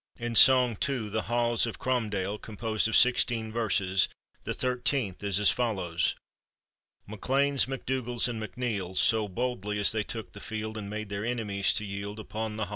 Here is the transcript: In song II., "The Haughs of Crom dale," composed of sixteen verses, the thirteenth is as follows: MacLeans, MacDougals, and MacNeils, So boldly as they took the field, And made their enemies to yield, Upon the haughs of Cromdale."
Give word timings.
In 0.17 0.33
song 0.33 0.75
II., 0.89 1.09
"The 1.09 1.25
Haughs 1.29 1.67
of 1.67 1.77
Crom 1.77 2.09
dale," 2.09 2.39
composed 2.39 2.87
of 2.87 2.95
sixteen 2.97 3.51
verses, 3.51 4.09
the 4.45 4.53
thirteenth 4.55 5.21
is 5.23 5.39
as 5.39 5.51
follows: 5.51 6.15
MacLeans, 7.07 7.67
MacDougals, 7.67 8.27
and 8.27 8.41
MacNeils, 8.41 8.97
So 8.97 9.27
boldly 9.27 9.77
as 9.77 9.91
they 9.91 10.01
took 10.01 10.31
the 10.33 10.39
field, 10.39 10.75
And 10.75 10.89
made 10.89 11.09
their 11.09 11.23
enemies 11.23 11.71
to 11.73 11.85
yield, 11.85 12.19
Upon 12.19 12.57
the 12.57 12.63
haughs 12.63 12.63
of 12.63 12.69
Cromdale." 12.69 12.69